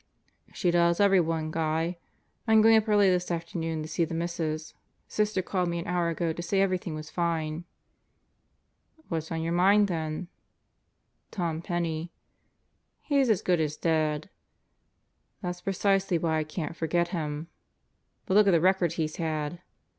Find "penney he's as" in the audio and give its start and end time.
11.61-13.43